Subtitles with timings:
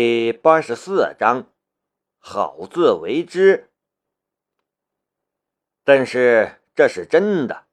[0.00, 1.48] 第八十四章，
[2.20, 3.68] 好自为之。
[5.82, 7.64] 但是这是真的，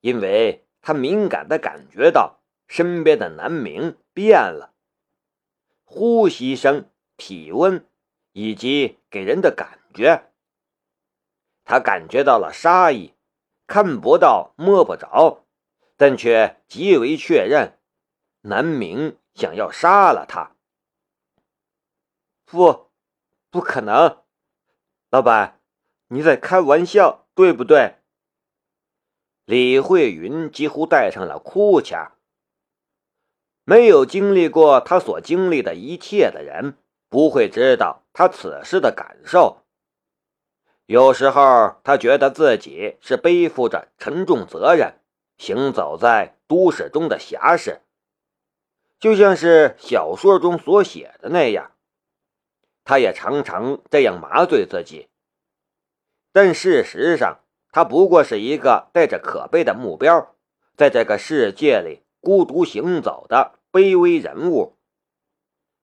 [0.00, 4.74] 因为他敏感的感觉到身边的南明变了，
[5.82, 7.84] 呼吸声、体温
[8.30, 10.30] 以及给人的感觉，
[11.64, 13.14] 他感觉到了杀意，
[13.66, 15.44] 看不到、摸不着，
[15.96, 17.76] 但却极为确认，
[18.42, 20.52] 南明想要杀了他。
[22.50, 22.90] 不，
[23.48, 24.18] 不可能，
[25.08, 25.60] 老板，
[26.08, 27.98] 你在开玩笑，对不对？
[29.44, 32.10] 李慧云几乎带上了哭腔。
[33.62, 36.76] 没有经历过他所经历的一切的人，
[37.08, 39.62] 不会知道他此时的感受。
[40.86, 45.00] 有时候，他觉得自己是背负着沉重责任，
[45.38, 47.82] 行走在都市中的侠士，
[48.98, 51.70] 就像是小说中所写的那样。
[52.90, 55.08] 他也常常这样麻醉自己，
[56.32, 57.38] 但事实上，
[57.70, 60.34] 他不过是一个带着可悲的目标，
[60.76, 64.76] 在这个世界里孤独行走的卑微人物。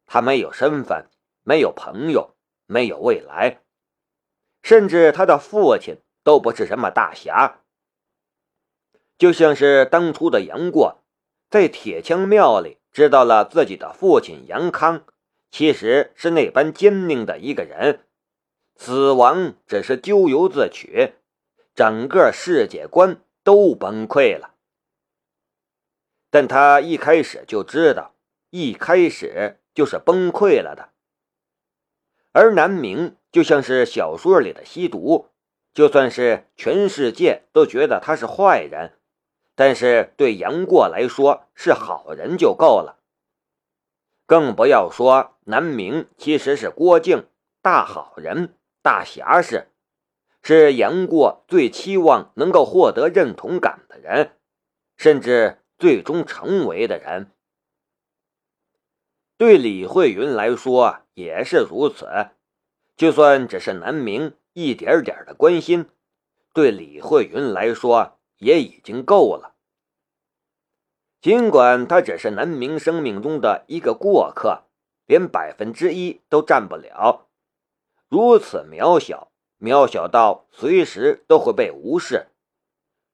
[0.05, 1.09] 他没有身份，
[1.43, 2.35] 没有朋友，
[2.65, 3.61] 没有未来，
[4.61, 7.61] 甚至他的父亲都不是什么大侠。
[9.17, 10.97] 就像是当初的杨过，
[11.49, 15.05] 在铁枪庙里知道了自己的父亲杨康。
[15.49, 18.01] 其实是那般坚定的一个人，
[18.75, 21.13] 死亡只是咎由自取，
[21.73, 24.53] 整个世界观都崩溃了。
[26.29, 28.13] 但他一开始就知道，
[28.49, 30.89] 一开始就是崩溃了的。
[32.33, 35.29] 而南明就像是小说里的吸毒，
[35.73, 38.99] 就算是全世界都觉得他是坏人，
[39.55, 42.99] 但是对杨过来说是好人就够了。
[44.27, 47.25] 更不要说南明其实是郭靖，
[47.61, 49.69] 大好人、大侠士，
[50.43, 54.33] 是杨过最期望能够获得认同感的人，
[54.97, 57.31] 甚至最终成为的人。
[59.37, 62.31] 对李慧云来说也是如此，
[62.97, 65.89] 就算只是南明一点点的关心，
[66.53, 69.55] 对李慧云来说也已经够了。
[71.27, 74.63] 尽管他只是南明生命中的一个过客，
[75.05, 77.27] 连百分之一都占不了，
[78.07, 79.29] 如此渺小，
[79.59, 82.27] 渺小到随时都会被无视，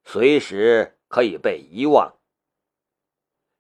[0.04, 2.14] 随时可以被遗忘。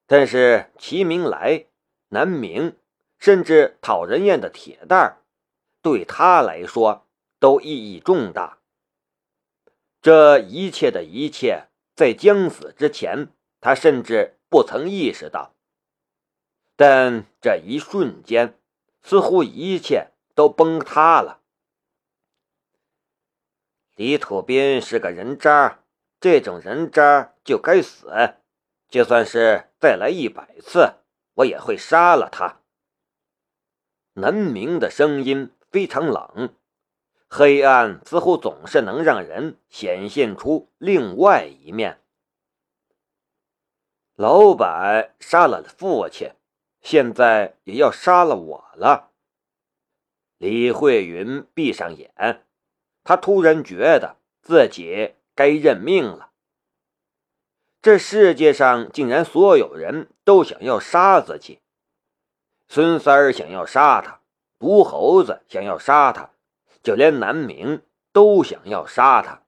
[0.05, 1.65] 但是齐明来、
[2.09, 2.77] 南明，
[3.17, 5.17] 甚至讨人厌的铁蛋儿，
[5.81, 7.07] 对他来说
[7.39, 8.59] 都意义重大。
[9.99, 13.29] 这一切的一切，在将死之前。
[13.65, 15.55] 他甚至不曾意识到，
[16.75, 18.59] 但这一瞬间，
[19.01, 21.41] 似乎一切都崩塌了。
[23.95, 25.79] 李土斌是个人渣，
[26.19, 28.35] 这种人渣就该死。
[28.89, 30.97] 就算是再来一百次，
[31.33, 32.61] 我也会杀了他。
[34.13, 36.53] 南明的声音非常冷，
[37.27, 42.02] 黑暗似乎总是能让人显现出另外一面。
[44.15, 46.33] 老板杀了父亲，
[46.81, 49.09] 现在也要杀了我了。
[50.37, 52.45] 李慧云闭上眼，
[53.03, 56.29] 她突然觉得自己该认命了。
[57.81, 61.59] 这世界上竟然所有人都想要杀自己，
[62.67, 64.21] 孙三儿想要杀他，
[64.59, 66.29] 毒猴子想要杀他，
[66.83, 67.81] 就连南明
[68.11, 69.41] 都想要杀他。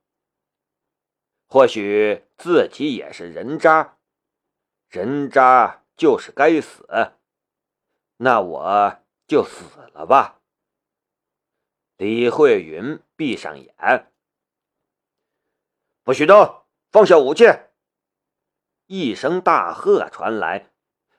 [1.48, 3.95] 或许自己也是人渣。
[4.90, 6.88] 人渣就是该死，
[8.18, 8.98] 那我
[9.28, 10.40] 就死了吧。
[11.98, 14.12] 李慧云闭上眼，
[16.04, 17.46] 不许动，放下武器！
[18.88, 20.70] 一声大喝传来，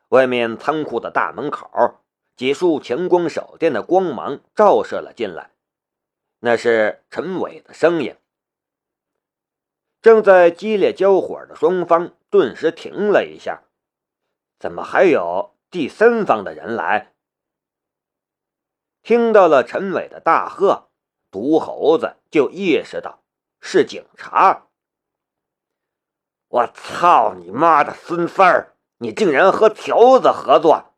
[0.08, 2.00] 外面仓库的大门口，
[2.36, 5.50] 几束强光手电的光芒照射了进来，
[6.40, 8.16] 那是陈伟的声音。
[10.00, 13.62] 正在激烈交火的双方顿时停了一下。
[14.58, 17.14] 怎么还有第三方的人来？
[19.02, 20.90] 听到了陈伟的大喝，
[21.30, 23.22] 毒猴子就意识到
[23.58, 24.66] 是警察。
[26.48, 28.76] 我操你妈的孙三儿！
[28.98, 30.94] 你竟然和条子合作！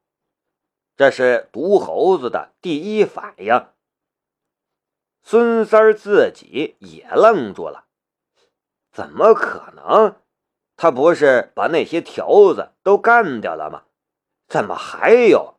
[0.97, 3.69] 这是毒猴子的第一反应。
[5.23, 7.87] 孙三儿自己也愣住了，
[8.91, 10.21] 怎么可能？
[10.79, 13.83] 他不是把那些条子都干掉了吗？
[14.47, 15.57] 怎么还有？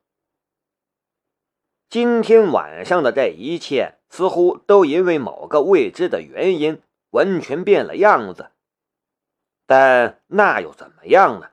[1.90, 8.52] 今天晚上的这一切，似乎都因为某个未知的原因，完全变了样子。
[9.68, 11.50] 但那又怎么样呢？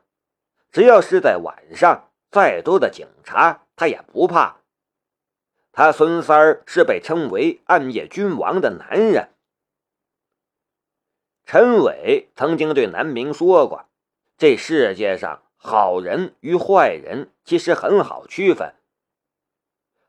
[0.70, 4.58] 只要是在晚上，再多的警察他也不怕。
[5.72, 9.30] 他孙三儿是被称为暗夜君王的男人。
[11.46, 13.84] 陈伟曾经对南明说过
[14.36, 18.74] ：“这世界上好人与坏人其实很好区分。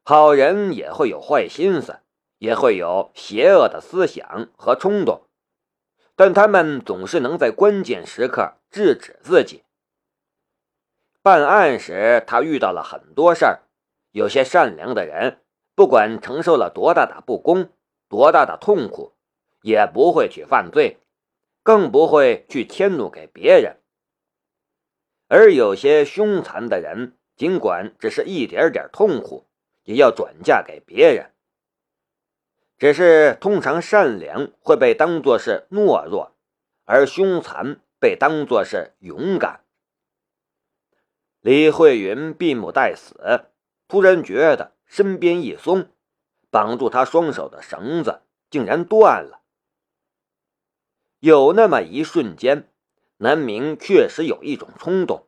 [0.02, 2.00] 好人也会有坏心思，
[2.40, 5.22] 也会有邪恶的思想和冲动，
[6.16, 9.64] 但他们总是能在关键时刻制止自己。
[11.22, 13.60] 办案时，他遇到了很多事儿，
[14.12, 15.42] 有些善良的人。”
[15.76, 17.70] 不管承受了多大的不公，
[18.10, 19.14] 多大的痛苦，
[19.62, 20.98] 也不会去犯罪，
[21.68, 23.82] 更不会去迁怒给别人。
[25.28, 29.50] 而有些凶残的人，尽管只是一点点痛苦，
[29.84, 31.34] 也要转嫁给别人。
[32.78, 36.38] 只是通常善良会被当作是懦弱，
[36.86, 39.60] 而凶残被当作是勇敢。
[41.42, 43.50] 李慧云闭目待死，
[43.90, 44.72] 突然觉得。
[44.86, 45.90] 身边一松，
[46.50, 49.42] 绑住他双手的绳子竟然断了。
[51.20, 52.70] 有那么一瞬间，
[53.18, 55.28] 南明确实有一种冲动，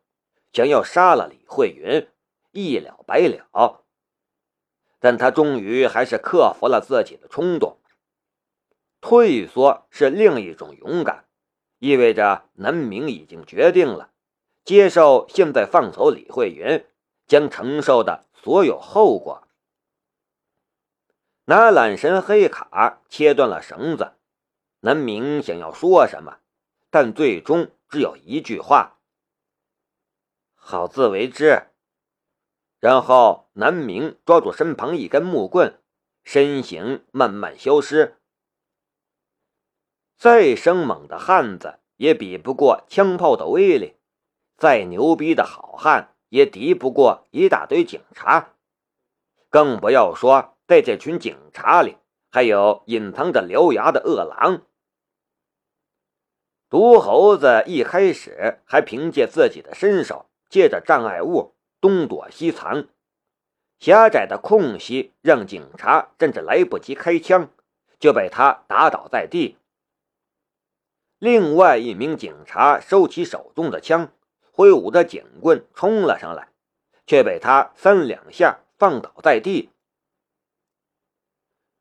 [0.53, 2.07] 想要杀了李慧云，
[2.51, 3.83] 一了百了。
[4.99, 7.79] 但他终于还是克服了自己的冲动。
[9.01, 11.25] 退缩是另一种勇敢，
[11.79, 14.11] 意味着南明已经决定了
[14.65, 16.85] 接受现在放走李慧云
[17.25, 19.47] 将承受的所有后果。
[21.45, 24.11] 拿懒神黑卡切断了绳子，
[24.81, 26.37] 南明想要说什么，
[26.89, 28.99] 但最终只有一句话
[30.55, 31.67] ：“好自为之。”
[32.79, 35.81] 然后南明抓住身旁一根木棍，
[36.23, 38.17] 身形慢慢消失。
[40.17, 43.97] 再生猛的汉子也比不过枪炮的威力，
[44.57, 48.53] 再牛逼的好汉也敌不过一大堆警察，
[49.49, 50.55] 更不要说。
[50.67, 51.97] 在这群警察里，
[52.29, 54.61] 还有隐藏着獠牙的恶狼。
[56.69, 62.87] 毒猴子一开始还凭借自己的身手，借着障碍物东躲西藏，
[63.79, 67.49] 狭窄的空隙让警察甚至来不及开枪，
[67.99, 69.57] 就被他打倒在地。
[71.17, 74.13] 另外一名警察收起手中的枪，
[74.51, 76.49] 挥舞着警棍冲了上来，
[77.07, 79.71] 却被他三两下放倒在地。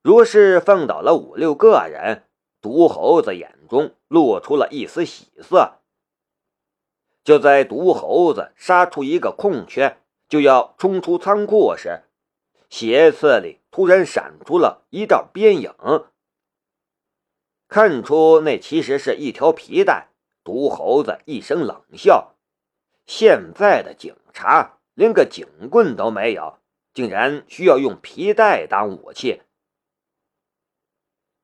[0.08, 2.24] 若是放倒了五六个人，
[2.62, 5.80] 毒猴子眼中露出了一丝喜色。
[7.22, 12.04] 就在毒猴子杀出一个空缺，就要冲出仓库时，
[12.70, 15.74] 斜刺里突然闪出了一道边影。
[17.68, 20.08] 看出那其实是一条皮带，
[20.42, 22.34] 毒猴子一声冷笑
[23.04, 26.60] ：“现在的警察连个警棍都没有，
[26.94, 29.42] 竟然需要用皮带当武器。”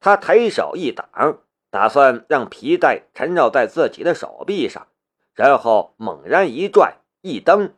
[0.05, 1.41] 他抬手一挡，
[1.71, 4.87] 打算让皮带缠绕在自己的手臂上，
[5.33, 7.75] 然后猛然一拽一蹬，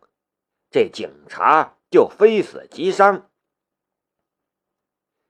[0.69, 3.31] 这警察就非死即伤。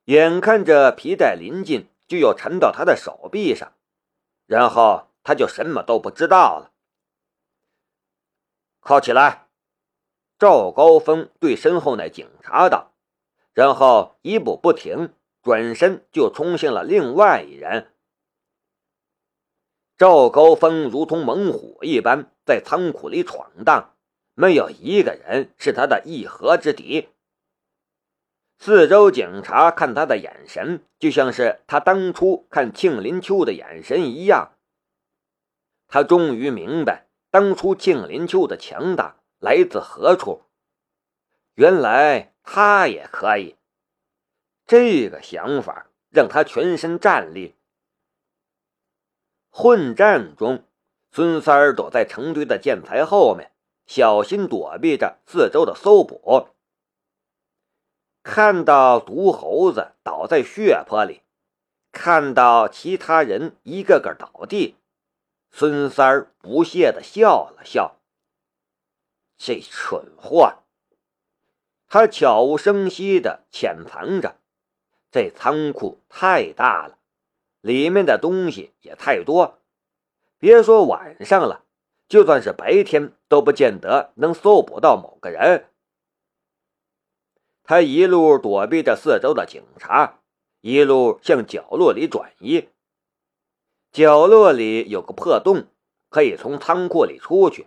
[0.07, 3.75] 眼看着皮带临近就要缠到他的手臂上，
[4.47, 6.73] 然后他就什么都不知道了。
[8.81, 9.49] 铐起来！
[10.39, 12.95] 赵高峰对身后那警察道，
[13.53, 15.13] 然后一步不停。
[15.47, 17.93] 转身就冲向了另外一人。
[19.97, 23.95] 赵高峰如同猛虎一般在仓库里闯荡，
[24.35, 27.11] 没有一个人是他的一合之敌。
[28.59, 34.51] 四周警察看他的眼神，就像是他当初看庆林秋的眼神一样。
[35.87, 40.43] 他终于明白，当初庆林秋的强大来自何处。
[41.55, 43.55] 原来他也可以。
[44.67, 47.55] 这个想法让他全身战栗。
[49.49, 50.65] 混战中，
[51.13, 53.53] 孙三儿躲在成堆的建材后面，
[53.87, 56.49] 小心躲避着四周的搜捕。
[58.25, 61.23] 看到毒猴子倒在血泊里，
[61.93, 64.75] 看到其他人一个个倒地，
[65.49, 68.01] 孙三儿不屑的笑了笑。
[69.39, 70.65] 这蠢货，
[71.87, 74.41] 他悄无声息的潜藏着。
[75.11, 76.99] 这仓库太大了，
[77.61, 79.61] 里面的东西也太多，
[80.39, 81.65] 别说晚上了，
[82.09, 85.67] 就算是白天都不见得能搜捕到某个人。
[87.65, 90.21] 他一路躲避着四周的警察，
[90.61, 92.69] 一路向角落里转移。
[93.91, 95.67] 角落里有个破洞，
[96.11, 97.67] 可以从仓库里出去。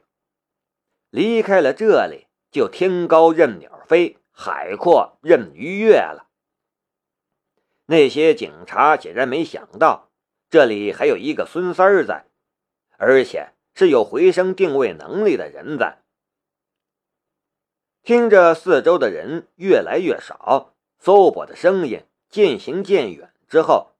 [1.09, 6.28] 离开了这里，就天高任鸟飞，海阔任鱼跃了。
[7.89, 10.11] 那些警察显然没想到，
[10.47, 12.27] 这里还有一个孙三儿在，
[12.97, 16.03] 而且是有回声定位能力的人在。
[18.03, 23.93] 听着四周的人越来越少，搜捕的声音渐行渐远之后，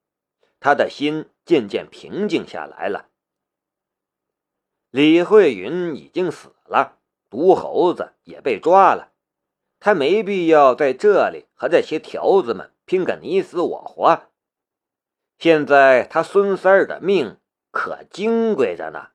[0.60, 3.08] 他的心渐渐平静下来了。
[4.92, 9.14] 李慧云已经死了，毒猴子也被抓了，
[9.80, 14.32] 他没必要在这里和这些条子们拼个你死我活。
[15.38, 17.38] 现在他孙三儿的命
[17.70, 19.10] 可金贵着呢。